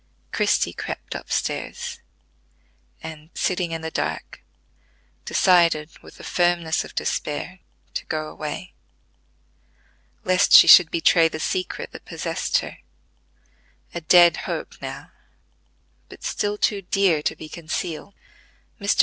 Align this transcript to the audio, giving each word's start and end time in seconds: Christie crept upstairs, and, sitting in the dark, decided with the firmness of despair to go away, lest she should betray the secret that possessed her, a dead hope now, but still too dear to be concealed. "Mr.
Christie 0.31 0.73
crept 0.73 1.13
upstairs, 1.13 1.99
and, 3.03 3.29
sitting 3.35 3.69
in 3.71 3.81
the 3.81 3.91
dark, 3.91 4.41
decided 5.25 5.91
with 5.99 6.15
the 6.15 6.23
firmness 6.23 6.83
of 6.83 6.95
despair 6.95 7.59
to 7.93 8.05
go 8.05 8.27
away, 8.27 8.73
lest 10.23 10.53
she 10.53 10.65
should 10.65 10.89
betray 10.89 11.27
the 11.27 11.39
secret 11.39 11.91
that 11.91 12.03
possessed 12.05 12.57
her, 12.65 12.79
a 13.93 14.01
dead 14.01 14.37
hope 14.49 14.73
now, 14.81 15.11
but 16.09 16.23
still 16.23 16.57
too 16.57 16.81
dear 16.81 17.21
to 17.21 17.35
be 17.35 17.47
concealed. 17.47 18.15
"Mr. 18.79 18.99